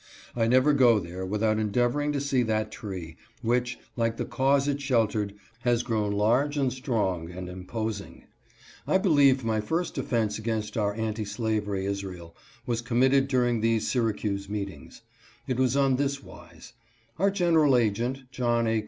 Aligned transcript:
I 0.35 0.47
never 0.47 0.73
go 0.73 0.97
there 0.97 1.23
without 1.27 1.59
en 1.59 1.69
deavoring 1.71 2.11
to 2.13 2.19
see 2.19 2.41
that 2.41 2.71
tree, 2.71 3.17
which, 3.43 3.77
like 3.95 4.17
the 4.17 4.25
cause 4.25 4.67
it 4.67 4.81
sheltered, 4.81 5.35
has 5.59 5.83
grown 5.83 6.11
large 6.13 6.57
and 6.57 6.73
strong 6.73 7.29
and 7.29 7.47
imposing. 7.47 8.23
I 8.87 8.97
believe 8.97 9.43
my 9.45 9.61
first 9.61 9.95
offense 9.99 10.39
against 10.39 10.75
our 10.75 10.95
Anti 10.95 11.25
Slavery 11.25 11.85
Israel 11.85 12.35
was 12.65 12.81
committed 12.81 13.27
during 13.27 13.61
these 13.61 13.87
Syracuse 13.87 14.49
meetings. 14.49 15.03
It 15.45 15.57
was 15.59 15.77
on 15.77 15.97
this 15.97 16.23
wise: 16.23 16.73
Our 17.19 17.29
general 17.29 17.77
agent, 17.77 18.23
John 18.31 18.65
A. 18.65 18.79